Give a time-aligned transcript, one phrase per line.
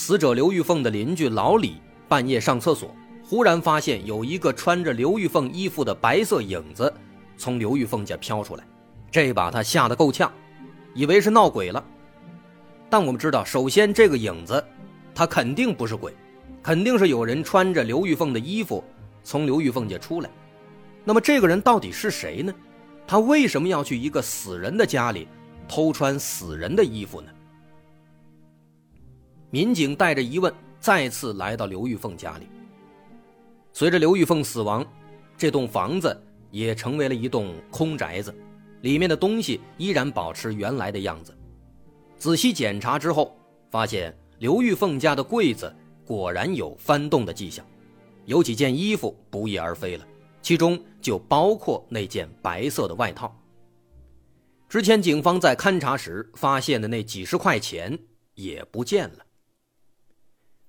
[0.00, 1.74] 死者刘玉凤的邻居老李
[2.06, 2.94] 半夜上厕所，
[3.24, 6.94] 忽然发现有一个穿着刘玉凤衣服的白色影子
[7.36, 8.62] 从刘玉凤家飘出来，
[9.10, 10.32] 这把他吓得够呛，
[10.94, 11.84] 以为是闹鬼了。
[12.88, 14.64] 但我们知道，首先这个影子，
[15.16, 16.14] 他肯定不是鬼，
[16.62, 18.84] 肯定是有人穿着刘玉凤的衣服
[19.24, 20.30] 从刘玉凤家出来。
[21.04, 22.54] 那么这个人到底是谁呢？
[23.04, 25.26] 他为什么要去一个死人的家里
[25.66, 27.28] 偷穿死人的衣服呢？
[29.50, 32.46] 民警带着疑问再次来到刘玉凤家里。
[33.72, 34.86] 随着刘玉凤死亡，
[35.36, 36.16] 这栋房子
[36.50, 38.34] 也成为了一栋空宅子，
[38.82, 41.36] 里面的东西依然保持原来的样子。
[42.18, 43.36] 仔细检查之后，
[43.70, 47.64] 发现刘玉凤家的柜子果然有翻动的迹象，
[48.24, 50.06] 有几件衣服不翼而飞了，
[50.42, 53.34] 其中就包括那件白色的外套。
[54.68, 57.98] 之前警方在勘查时发现的那几十块钱
[58.34, 59.24] 也不见了。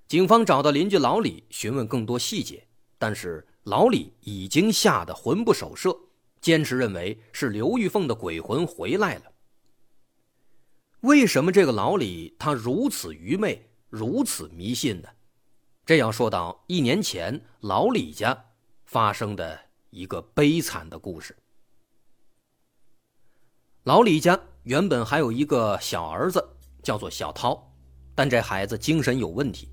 [0.09, 5.95] 警方找到邻居老李询问更多细节，但是老李已经吓得魂不守舍，
[6.41, 9.25] 坚持认为是刘玉凤的鬼魂回来了。
[11.01, 15.07] 为什么这个老李他如此愚昧、如此迷信呢？
[15.85, 18.45] 这要说到一年前老李家
[18.85, 19.59] 发生的
[19.91, 21.37] 一个悲惨的故事。
[23.83, 26.43] 老李家原本还有一个小儿子，
[26.81, 27.71] 叫做小涛，
[28.15, 29.69] 但这孩子精神有问题。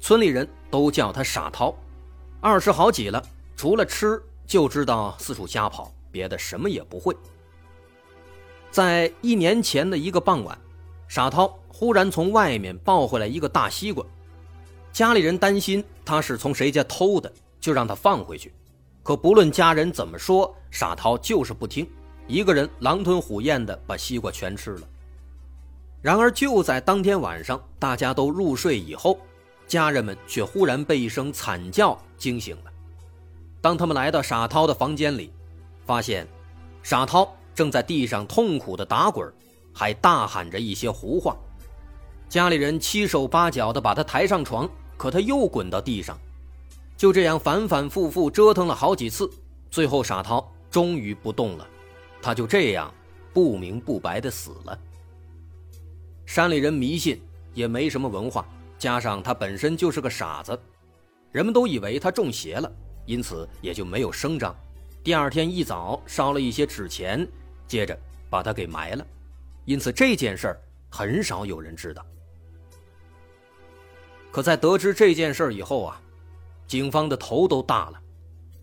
[0.00, 1.74] 村里人都叫他傻涛，
[2.40, 3.22] 二十好几了，
[3.54, 7.14] 除了吃就知道四处瞎跑，别的什么也不会。
[8.70, 10.58] 在一年前的一个傍晚，
[11.06, 14.04] 傻涛忽然从外面抱回来一个大西瓜，
[14.90, 18.52] 家里人担心他是从谁家偷的，就让他放回去。
[19.02, 21.86] 可不论家人怎么说，傻涛就是不听，
[22.26, 24.88] 一个人狼吞虎咽的把西瓜全吃了。
[26.00, 29.18] 然而就在当天晚上，大家都入睡以后。
[29.70, 32.72] 家人们却忽然被一声惨叫惊醒了。
[33.60, 35.32] 当他们来到傻涛的房间里，
[35.86, 36.26] 发现
[36.82, 39.32] 傻涛正在地上痛苦的打滚，
[39.72, 41.36] 还大喊着一些胡话。
[42.28, 46.18] 家里人七手八脚的把他抬上床，可他又滚到地上。
[46.96, 49.30] 就这样反反复复折腾了好几次，
[49.70, 51.64] 最后傻涛终于不动了，
[52.20, 52.92] 他就这样
[53.32, 54.76] 不明不白的死了。
[56.26, 57.22] 山里人迷信，
[57.54, 58.44] 也没什么文化。
[58.80, 60.58] 加上他本身就是个傻子，
[61.32, 62.72] 人们都以为他中邪了，
[63.04, 64.56] 因此也就没有声张。
[65.04, 67.28] 第二天一早烧了一些纸钱，
[67.68, 67.94] 接着
[68.30, 69.06] 把他给埋了，
[69.66, 72.02] 因此这件事儿很少有人知道。
[74.30, 76.00] 可在得知这件事以后啊，
[76.66, 78.00] 警方的头都大了。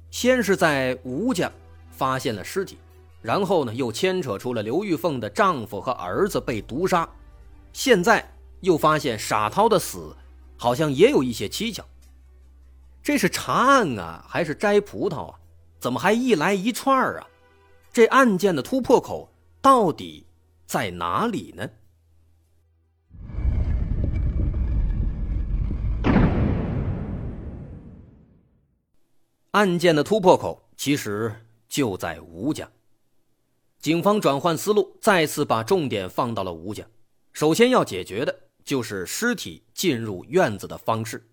[0.10, 1.52] 先是在吴家
[1.92, 2.80] 发现了尸体，
[3.22, 7.08] 然后呢又牵扯出了刘玉凤的丈夫和儿子被毒杀，
[7.72, 8.28] 现在。
[8.62, 10.16] 又发现傻涛的死，
[10.58, 11.86] 好像也有一些蹊跷。
[13.04, 15.40] 这是查案啊，还是摘葡萄啊？
[15.80, 17.28] 怎么还一来一串啊？
[17.94, 19.32] 这案件的突破口
[19.62, 20.26] 到底
[20.66, 21.70] 在哪里呢？
[29.52, 31.34] 案件的突破口其实
[31.68, 32.70] 就在吴家。
[33.80, 36.84] 警方转换思路，再次把重点放到了吴家。
[37.34, 38.47] 首先要解决的。
[38.68, 41.26] 就是尸体进入院子的方式，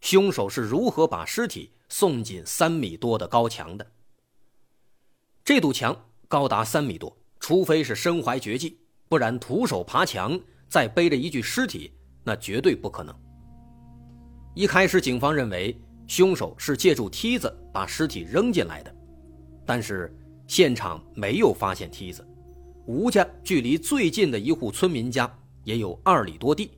[0.00, 3.86] 凶手是如何把尸体送进三米多的高墙的？
[5.44, 5.94] 这堵墙
[6.28, 11.92] 高达三米多，除非是身怀绝技，不然徒手爬墙再背着一具尸体，
[12.24, 13.14] 那绝对不可能。
[14.54, 18.96] 一开始，警方认为凶手是借助梯子把尸体扔进来的，
[19.66, 20.10] 但是
[20.46, 22.26] 现场没有发现梯子，
[22.86, 25.30] 吴家距离最近的一户村民家
[25.64, 26.70] 也有二里多地。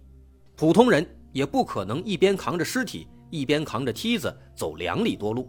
[0.61, 5.49] 普通人也不可能一边扛着尸体，一边扛着梯子走两里多路。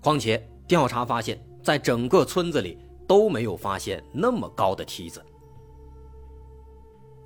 [0.00, 5.22] 况且调查发现，在整个村子里都没有发现那么高的梯子。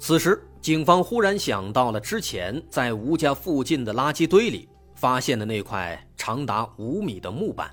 [0.01, 7.73] 此时，警方忽然想到了之前在吴家附近的垃圾堆里发现的那块长达五米的木板。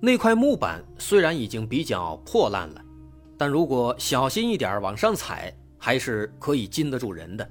[0.00, 2.82] 那块木板虽然已经比较破烂了，
[3.38, 5.56] 但如果小心一点往上踩。
[5.84, 7.46] 还是可以禁得住人的。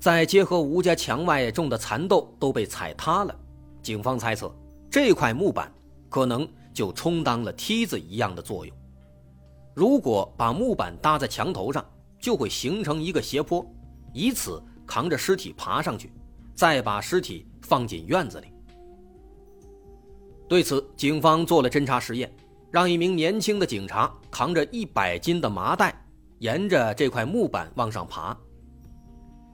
[0.00, 3.38] 再结合吴家墙外种的蚕豆都被踩塌了，
[3.82, 4.50] 警方猜测
[4.90, 5.70] 这块木板
[6.08, 8.74] 可能就充当了梯子一样的作用。
[9.74, 11.84] 如果把木板搭在墙头上，
[12.18, 13.62] 就会形成一个斜坡，
[14.14, 16.10] 以此扛着尸体爬上去，
[16.54, 18.46] 再把尸体放进院子里。
[20.48, 22.32] 对此，警方做了侦查实验，
[22.70, 26.02] 让一名年轻的警察扛着一百斤的麻袋，
[26.38, 28.36] 沿着这块木板往上爬。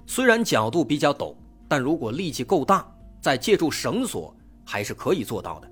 [0.06, 1.34] 虽然角度比较陡，
[1.68, 2.86] 但如果力气够大，
[3.20, 5.70] 再借助绳索还是可以做到的。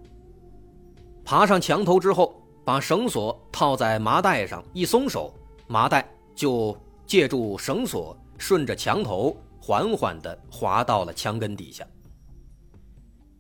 [1.25, 5.33] 爬上墙头之后，把绳索套在麻袋上，一松手，
[5.67, 6.77] 麻袋就
[7.07, 11.87] 借助绳索顺着墙头缓缓地滑到了墙根底下。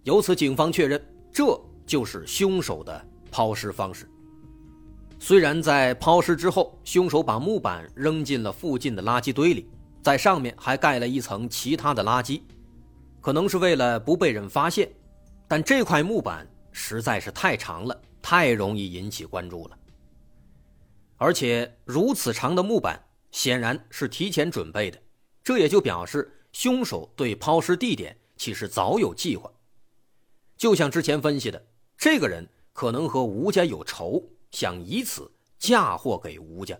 [0.04, 1.00] 由此，警方确认
[1.32, 1.58] 这。
[1.84, 4.08] 就是凶手的抛尸方式。
[5.24, 9.70] 虽然在抛尸之后，凶手把木板扔进了附近的垃圾堆里，
[10.02, 12.42] 在上面还盖了一层其他的垃圾，
[13.20, 14.90] 可能是为了不被人发现。
[15.46, 19.78] 但这块木板实在是太长了，太容易引起关注了。
[21.18, 24.98] 而且如此长的木板显然是提前准备的，
[25.44, 29.48] 这也就表示凶手对抛尸地点其实早有计划。
[30.56, 31.64] 就像之前分析的。
[31.96, 34.20] 这个人可能和吴家有仇，
[34.52, 36.78] 想以此嫁祸给吴家。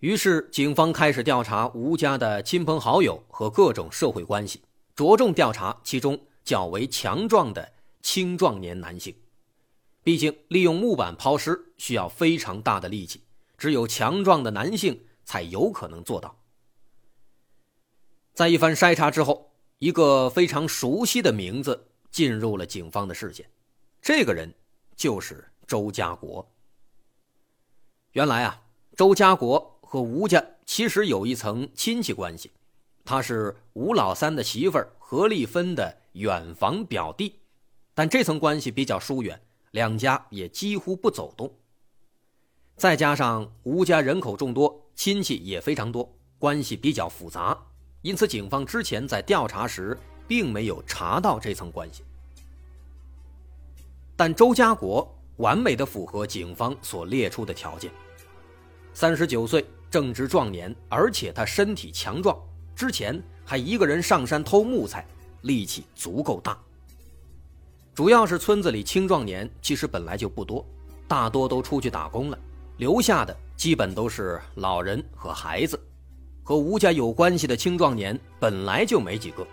[0.00, 4.62] 于是，警方开始调查吴家的亲朋好友和各种社会关系，
[4.94, 7.72] 着重调查其中较为强壮的
[8.02, 9.16] 青壮年男性。
[10.02, 13.22] 毕竟，利用木板抛尸需要非常大的力气，
[13.56, 16.38] 只有强壮的男性才有可能做到。
[18.34, 21.86] 在一番筛查之后，一个非常熟悉的名字。
[22.10, 23.48] 进入了警方的视线，
[24.00, 24.52] 这个人
[24.96, 26.44] 就是周家国。
[28.12, 28.60] 原来啊，
[28.96, 32.50] 周家国和吴家其实有一层亲戚关系，
[33.04, 37.38] 他是吴老三的媳妇儿何丽芬的远房表弟，
[37.94, 41.54] 但这层关系比较疏远，两家也几乎不走动。
[42.76, 47.56] 再加上吴家人口众多，亲戚也非常多，关系比较复杂，
[48.02, 49.96] 因此警方之前在调查时。
[50.28, 52.04] 并没有查到这层关系，
[54.14, 57.90] 但周家国完美的符合警方所列出的条件：
[58.92, 62.36] 三十九岁，正值壮年，而且他身体强壮，
[62.76, 65.06] 之前还一个人上山偷木材，
[65.42, 66.58] 力气足够大。
[67.94, 70.64] 主要是村子里青壮年其实本来就不多，
[71.08, 72.38] 大多都出去打工了，
[72.76, 75.80] 留下的基本都是老人和孩子，
[76.44, 79.46] 和吴家有关系的青壮年本来就没几个。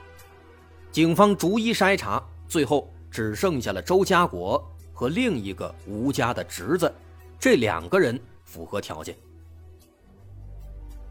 [0.91, 4.63] 警方逐一筛查，最后只剩下了周家国
[4.95, 6.91] 和另一个吴家的侄子，
[7.37, 9.15] 这两个人符合条件。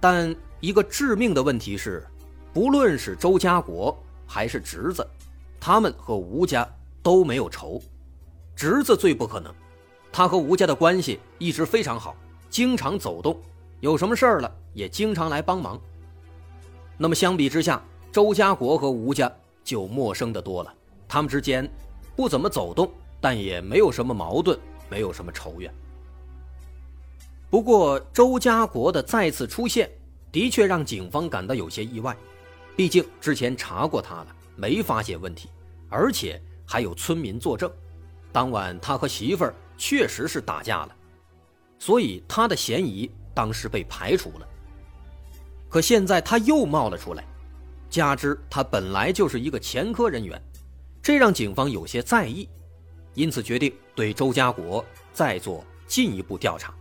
[0.01, 2.05] 但一个致命的问题是，
[2.53, 3.97] 不论是周家国
[4.27, 5.07] 还是侄子，
[5.61, 6.69] 他们和吴家
[7.03, 7.81] 都没有仇。
[8.57, 9.55] 侄子最不可能，
[10.11, 12.17] 他和吴家的关系一直非常好，
[12.49, 13.39] 经常走动，
[13.81, 15.79] 有什么事儿了也经常来帮忙。
[16.97, 17.81] 那么相比之下，
[18.11, 19.31] 周家国和吴家。
[19.65, 20.71] 就陌生的多了，
[21.09, 21.67] 他们之间
[22.15, 22.93] 不怎么走动，
[23.25, 25.73] 但也没有什么矛盾，没有什么仇怨。
[27.49, 29.91] 不过周家国的再次出现，
[30.31, 32.15] 的确让警方感到有些意外，
[32.77, 34.27] 毕竟之前查过他了，
[34.57, 35.49] 没发现问题，
[35.89, 37.73] 而且还有村民作证，
[38.31, 40.95] 当晚他和媳妇儿确实是打架了，
[41.79, 44.47] 所以他的嫌疑当时被排除了。
[45.71, 47.25] 可现在他又冒了出来。
[47.89, 50.39] 加之他本来就是一个前科人员，
[51.01, 52.47] 这让警方有些在意，
[53.15, 56.75] 因此决定对周家国再做进一步调查。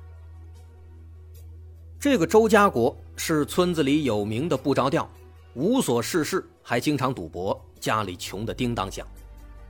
[2.00, 5.10] 这个周家国是村子里有名的不着调，
[5.54, 9.08] 无所事事，还经常赌博，家里穷得叮当响。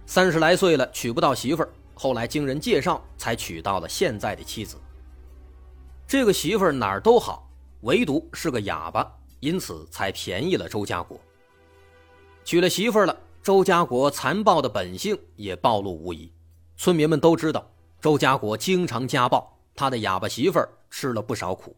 [0.06, 4.78] 三十来岁了，娶不到媳妇儿，后来经人介绍才娶到了现在的妻子。
[6.08, 7.48] 这个媳妇儿哪儿都好，
[7.82, 11.20] 唯独是个哑巴，因此才便宜了周家国。
[12.44, 16.32] 娶了媳妇儿了，周家国残暴的本性也暴露无遗。
[16.84, 17.72] 村民们都知道，
[18.02, 21.74] 周家国经常家暴，他的哑巴媳妇儿吃了不少苦。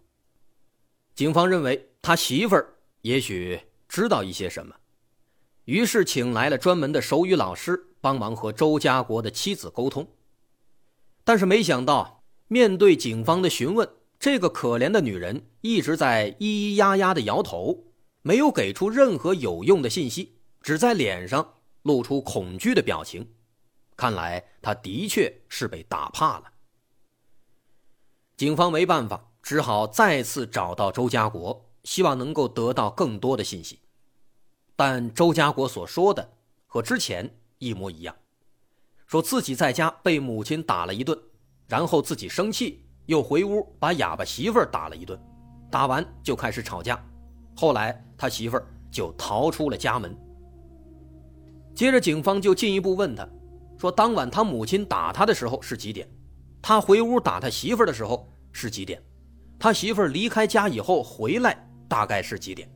[1.13, 4.74] 警方认为他媳妇儿也许知道一些什么，
[5.65, 10.07] 于是请来了专门的手语老师帮忙和周家国的妻子沟通。
[11.24, 13.88] 但是没想到，面对警方的询问，
[14.19, 17.83] 这个可怜的女人一直在咿咿呀呀的摇头，
[18.24, 20.39] 没有给出任何有用的信息。
[20.63, 23.35] 只在脸上露出恐惧的表情，
[23.96, 26.52] 看来他的确是被打怕了。
[28.38, 33.80] 警方没办法，只好再次找到周家国，希望能够得到更多的信息。
[34.75, 36.34] 但周家国所说的
[36.66, 38.14] 和之前一模一样，
[39.08, 41.18] 说自己在家被母亲打了一顿，
[41.68, 45.18] 然后自己生气，又回屋把哑巴媳妇儿打了一顿，
[45.72, 47.02] 打完就开始吵架，
[47.56, 50.14] 后来他媳妇儿就逃出了家门。
[51.74, 53.25] 接着，警方就进一步问他，
[53.77, 56.08] 说当晚他母亲打他的时候是几点？
[56.62, 59.01] 他回屋打他媳妇的时候是几点？
[59.60, 61.55] 他媳妇离开家以后回来
[61.88, 62.70] 大概是几点？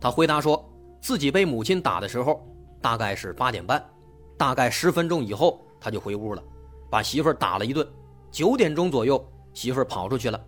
[0.00, 0.68] 他回答说
[1.00, 2.44] 自己被母亲打的时候
[2.80, 3.84] 大概是八点半，
[4.36, 6.42] 大概十分钟以后他就回屋了，
[6.90, 7.86] 把媳妇打了一顿。
[8.30, 10.42] 九点钟左右，媳妇跑出去了，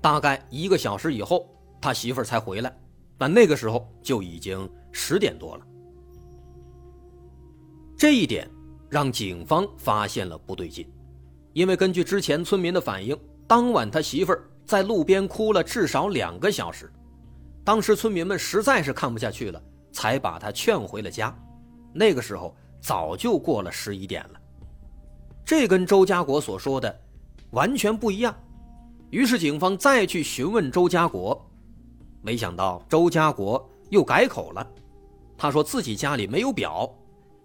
[0.00, 1.46] 大概一个小时以后，
[1.80, 2.72] 他媳妇才回来，
[3.18, 5.66] 但那个时候就已经十点多了。
[7.96, 8.48] 这一点
[8.90, 10.86] 让警方发现了不对劲，
[11.54, 16.92] 因为根据之前村民的反映，当晚他媳妇儿在路边哭了至少两个小时。
[17.64, 19.62] 当时村民们实在是看不下去了，
[19.92, 21.34] 才把他劝回了家。
[21.94, 24.40] 那个时候早就过了十一点了，
[25.44, 27.00] 这跟周家国所说的
[27.52, 28.34] 完全不一样。
[29.10, 31.50] 于是警方再去询问周家国，
[32.20, 34.66] 没想到周家国又改口了。
[35.38, 36.92] 他说自己家里没有表，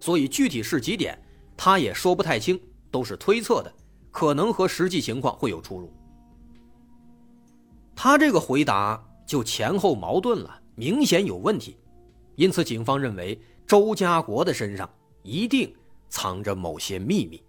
[0.01, 1.17] 所以具体是几点
[1.55, 2.59] 他也说不太清，
[2.91, 3.73] 都是推测的，
[4.11, 5.89] 可能和实际情况会有出入。
[7.95, 9.01] 他这个回答。
[9.23, 11.77] 就前后矛盾了，明显有问题，
[12.35, 14.89] 因此警方认为周家国的身上
[15.23, 15.73] 一定
[16.09, 17.41] 藏着某些秘密。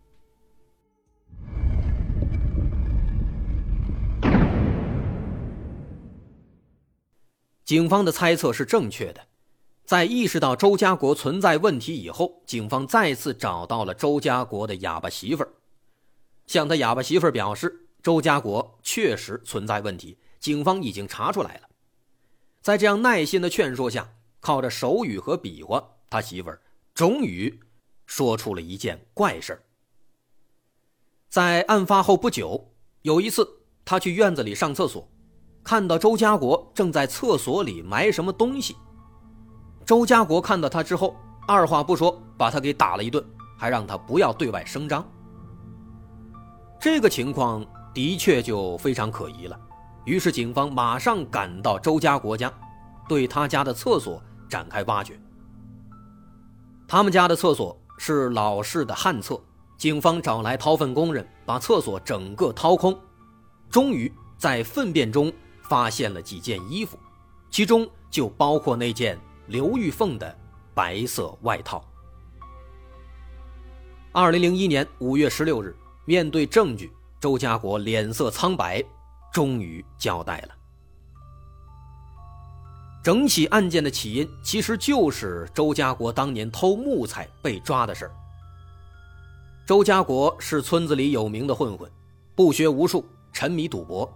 [7.64, 9.21] 警方的猜测是正确的，
[9.92, 15.52] 在意识到周家国存在问题以后，警方再次找到了周家国的哑巴媳妇儿，
[16.46, 21.68] 向他哑巴媳妇儿表示，周家国确实存在问题，警方已经查出来了。
[22.62, 24.08] 在这样耐心的劝说下，
[24.40, 26.62] 靠着手语和比划，他媳妇儿
[26.94, 27.61] 终于
[28.06, 29.61] 说出了一件怪事。
[31.28, 32.72] 在案发后不久，
[33.02, 33.46] 有一次
[33.84, 35.06] 他去院子里上厕所，
[35.62, 38.75] 看到周家国正在厕所里埋什么东西。
[39.84, 43.24] 周家国看到他之后，二话不说把他给打了一顿，
[43.56, 45.06] 还让他不要对外声张。
[46.80, 49.58] 这个情况的确就非常可疑了。
[50.04, 52.52] 于是，警方马上赶到周家国家，
[53.08, 55.20] 对他家的厕所展开挖掘。
[56.88, 59.40] 他们家的厕所是老式的旱厕，
[59.76, 62.98] 警方找来掏粪工人，把厕所整个掏空，
[63.70, 66.98] 终于在粪便中发现了几件衣服，
[67.48, 70.38] 其中就包括那件刘玉凤的
[70.75, 71.84] 白色外套。
[74.12, 78.84] 二零零一年五月十六日，面对证据，周家国脸色苍白。
[79.32, 80.54] 终于交代了。
[83.02, 88.12] 整起案件的起因其实就是周家国当年偷木材被抓的事儿。
[89.66, 91.90] 周家国是村子里有名的混混，
[92.34, 94.06] 不学无术，沉迷赌博。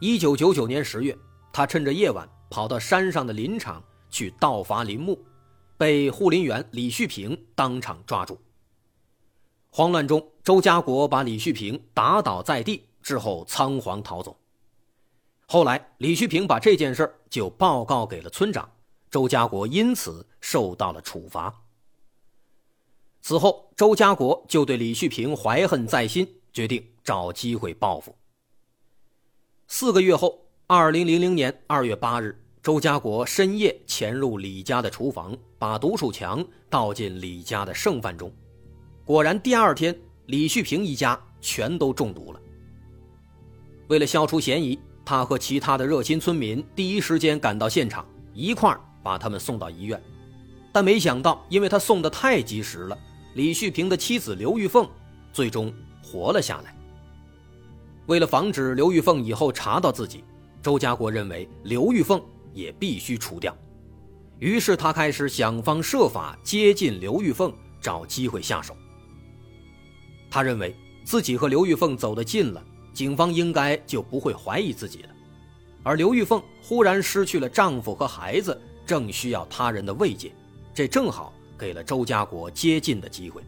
[0.00, 1.14] 一九九九年十月，
[1.52, 3.84] 他趁着夜晚跑到山上的林场
[4.16, 5.22] 去盗伐林木，
[5.76, 8.40] 被护林员李旭平当场抓住。
[9.68, 14.34] 慌乱中，周家国把李旭平打倒在地之后仓皇逃走。
[15.46, 18.66] 后来，李旭平把这件事就报告给了村长
[19.10, 21.52] 周家国，因此受到了处罚。
[23.20, 28.16] 此后，周家国就对李旭平怀恨在心，决定找机会报复。
[29.68, 38.28] 四个月后，二零零零年二月八日，周家国深夜潜入李家的厨房，把毒鼠强倒进李家的剩饭中，
[39.04, 39.96] 果然，第二天
[40.26, 42.40] 李旭平一家全都中毒了。
[43.86, 44.76] 为了消除嫌疑。
[45.04, 48.04] 他和其他的热心村民第一时间赶到现场，
[48.34, 50.02] 一块儿把他们送到医院。
[50.72, 52.98] 但没想到，因为他送的太及时了，
[53.34, 54.84] 李旭平的妻子刘玉凤
[55.32, 56.76] 最终活了下来。
[58.06, 60.24] 为了防止刘玉凤以后查到自己，
[60.60, 62.20] 周家国认为刘玉凤
[62.56, 63.56] 也必须除掉。
[64.40, 68.76] 于是他开始想方设法接近刘玉凤，找机会下手。
[70.28, 72.64] 他认为自己和刘玉凤走得近了。
[72.92, 75.10] 警方应该就不会怀疑自己了，
[75.82, 80.32] 而刘玉凤忽然失去了丈夫和孩子，正需要他人的慰藉，
[80.72, 83.42] 这正好给了周家国接近的机会。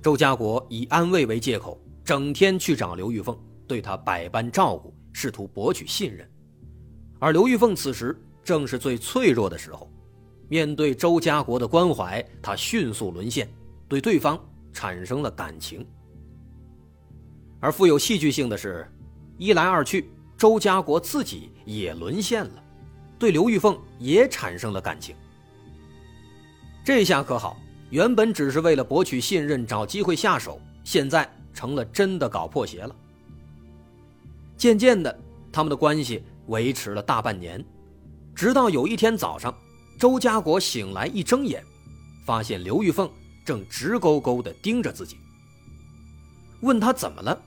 [0.00, 6.26] 周家国以安慰为借口，整天去找刘玉凤，对她百般照顾，试图博取信任。
[7.20, 9.88] 而刘玉凤此时正是最脆弱的时候，
[10.48, 13.48] 面对周家国的关怀，她迅速沦陷，
[13.86, 14.36] 对对方
[14.72, 15.86] 产生了感情。
[17.60, 18.90] 而富有戏剧性的是，
[19.36, 22.64] 一来二去，周家国自己也沦陷了，
[23.18, 25.14] 对刘玉凤也产生了感情。
[26.82, 27.60] 这下可好，
[27.90, 32.96] 原本只是为了博取信任、找机会下手，现在成了真的搞破鞋了。
[34.56, 35.16] 渐渐的，
[35.52, 37.64] 他们的关系维持了大半年，
[38.34, 39.52] 直到有一天早上，
[39.98, 41.64] 周家国醒来一睁眼，
[42.26, 43.10] 发现刘玉凤
[43.44, 45.16] 正直勾勾地盯着自己。
[46.60, 47.40] 问他怎么了，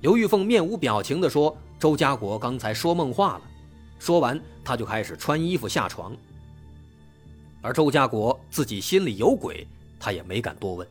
[0.00, 1.56] 刘玉凤面无表情地说。
[1.78, 3.42] 周家国刚才说梦话了，
[3.98, 6.16] 说完他就开始穿衣服下床。
[7.60, 9.68] 而周家国自己心里有鬼，
[10.00, 10.88] 他也没敢多问。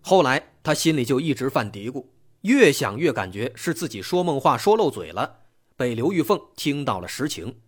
[0.00, 2.06] 后来他心里就一直犯嘀咕，
[2.40, 5.40] 越想越感觉是自己说梦话说漏嘴了，
[5.82, 7.58] 被刘玉凤听到了实情，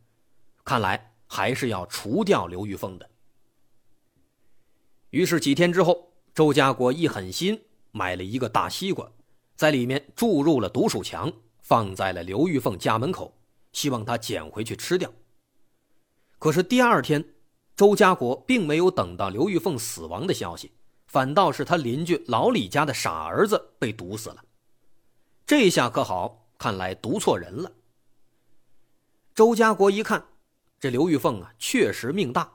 [0.65, 3.11] 看来还是要除掉刘玉凤的。
[5.11, 9.11] 于是几天之后，周家国一狠心买了一个大西瓜。
[9.57, 13.37] 在里面注入了毒鼠强，放在了刘玉凤家门口，
[13.73, 15.13] 希望她捡回去吃掉。
[16.39, 17.35] 可是第二天，
[17.75, 20.71] 周家国并没有等到刘玉凤死亡的消息，
[21.09, 24.45] 反倒是他邻居老李家的傻儿子被毒死了。
[25.45, 27.73] 这下可好，看来毒错人了。
[29.35, 30.29] 周家国一看，
[30.79, 32.53] 这刘玉凤啊，确实命大，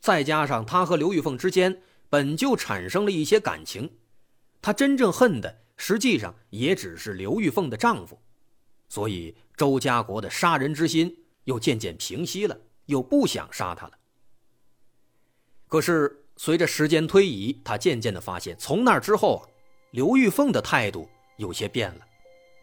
[0.00, 3.98] 再加上他和刘玉凤之间本就产生了一些感情，
[4.62, 5.60] 他真正恨的。
[5.76, 8.18] 实际上也只是刘玉凤的丈夫，
[8.88, 13.92] 所以周家国的杀人之心又渐渐平息了，又不想杀他了。
[15.66, 19.42] 可是随着时间推移，他渐渐的发现，从那之后啊，
[19.90, 22.06] 刘玉凤的态度有些变了，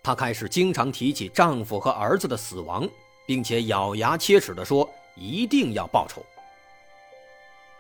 [0.02, 2.88] 她开始经常提起丈夫和儿子的死亡，
[3.30, 6.26] 并且咬牙切齿的说一定要报仇。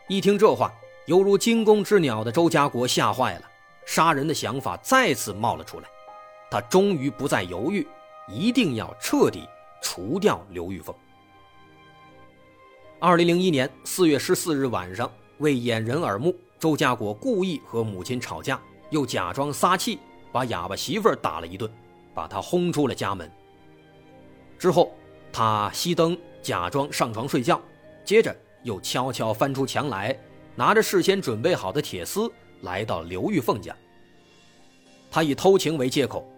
[0.08, 0.72] 一听这话，
[1.08, 3.50] 犹如惊弓之鸟的周家国吓坏了。
[3.84, 5.90] 杀人的想法再次冒了出来，
[6.52, 7.88] 他终于不再犹豫，
[8.28, 9.50] 一定要彻底
[9.82, 10.94] 除掉刘玉凤。
[13.00, 19.98] 二零零一年四月十四日晚上，为掩人耳目，周家国故意和母亲吵架，又假装撒气，
[20.32, 21.68] 把哑巴媳妇打了一顿，
[22.14, 23.28] 把她轰出了家门。
[24.60, 24.92] 之后，
[25.40, 27.62] 他熄灯，假装上床睡觉，
[28.04, 30.14] 接着又悄悄翻出墙来，
[30.54, 32.30] 拿着事先准备好的铁丝。
[32.64, 33.74] 来到刘玉凤家，
[35.10, 36.30] 他以偷情为借口，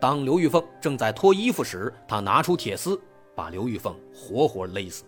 [0.00, 2.98] 当刘玉凤正在脱衣服时，他拿出铁丝
[3.34, 5.04] 把刘玉凤活活勒死。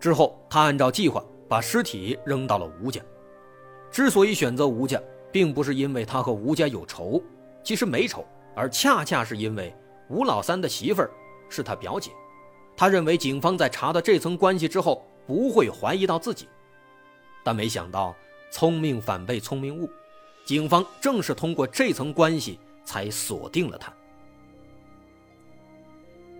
[0.00, 3.02] 之后，他按照计划把尸体扔到了吴家。
[3.90, 4.98] 之所以选择吴家，
[5.30, 7.22] 并不是因为他和吴家有仇，
[7.62, 9.74] 其实没仇，而恰恰是因为
[10.08, 11.10] 吴老三的媳妇儿
[11.50, 12.12] 是他表姐，
[12.74, 16.48] 他认为警方在查到这层关系之后不会怀疑到自己，
[17.44, 18.16] 但没想到。
[18.52, 19.88] 聪明反被聪明误，
[20.44, 23.94] 警方正是通过这层关系才锁定了他。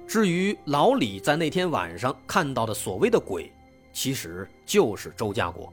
[0.08, 3.52] 至于老李在那天晚上看到的所谓的鬼，
[3.92, 5.72] 其实就是周家国。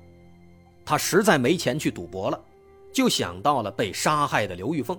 [0.86, 2.39] 他实在没钱去赌博了，
[2.93, 4.95] 就想到了被杀害的刘玉凤。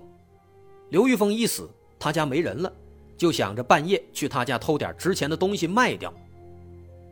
[0.89, 2.73] 刘玉凤一死，他家没人了，
[3.19, 6.11] 就想着半夜去他家偷点值钱的东西卖掉。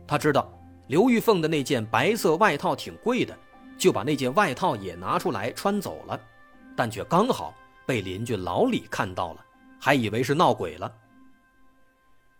[0.08, 0.52] 他知道
[0.88, 3.32] 刘玉凤的那件白色外套挺贵的。
[3.78, 6.20] 就把那件外套也拿出来穿走了，
[6.74, 7.54] 但却刚好
[7.86, 9.44] 被邻居老李看到了，
[9.78, 10.92] 还以为是闹鬼了。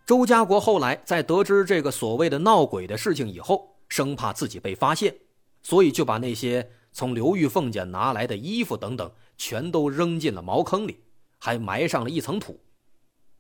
[0.05, 5.15] 周家国后来在得知这个所谓的闹鬼的事情以后，生怕自己被发现，
[5.63, 10.99] 所以就把那些从刘玉凤家拿来的衣服等等全都扔进了茅坑里，
[11.39, 12.59] 还埋上了一层土。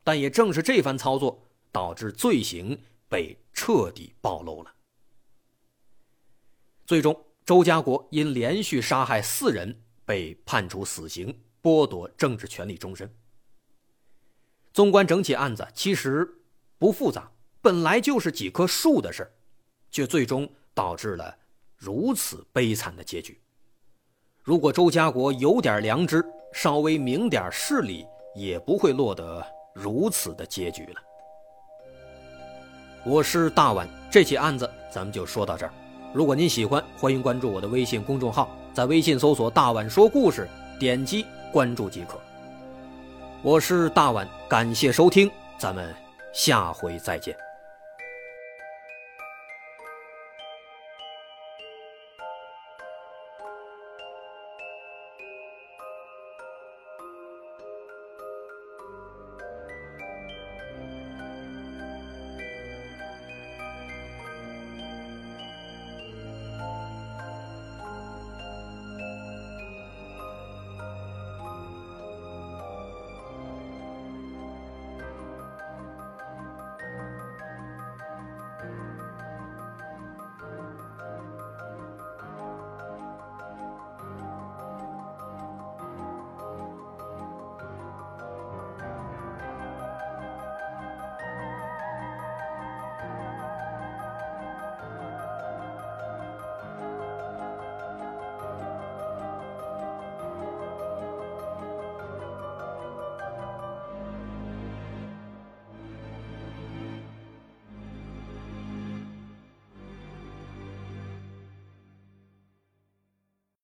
[0.08, 1.38] 但也正是这番操作，
[1.70, 4.74] 导致罪行被彻底暴露了。
[6.86, 7.14] 最终。
[7.44, 13.14] 周家国因连续杀害四人，被判处死刑，剥夺政治权利终身。
[14.72, 16.26] 纵观整起案子，其实
[16.78, 19.30] 不复杂，本来就是几棵树的事
[19.90, 21.36] 却最终导致了
[21.76, 23.38] 如此悲惨的结局。
[24.42, 29.46] 如果周家国有点良知，稍微明点事理，也不会落得
[29.78, 31.00] 如此的结局了。
[33.04, 35.72] 我是大碗，这起案子咱们就说到这儿。
[36.12, 40.48] 如果您喜欢，欢迎关注我的微信公众号，在微信搜索“大碗说故事”，
[40.80, 42.18] 点击关注即可。
[43.40, 45.94] 我是大碗，感谢收听，咱们
[46.32, 47.47] 下回再见。